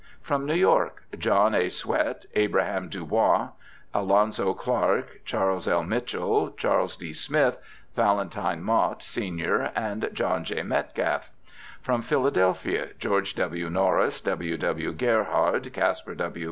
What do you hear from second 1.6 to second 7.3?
Swett, Abraham Dubois, Alonzo Clark, Charles L. Mitchell, Charles D.